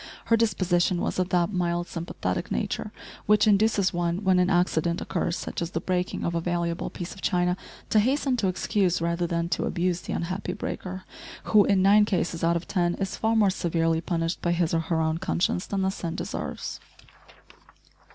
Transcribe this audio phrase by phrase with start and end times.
[0.25, 2.91] Her disposition was of that mild sympathetic nature
[3.27, 7.13] which induces one, when an accident occurs, such as the breaking of a valuable piece
[7.13, 7.55] of china,
[7.91, 11.03] to hasten to excuse rather than to abuse the unhappy breaker,
[11.43, 14.79] who, in nine cases out of ten, is far more severely punished by his or
[14.79, 16.79] her own conscience than the sin deserves!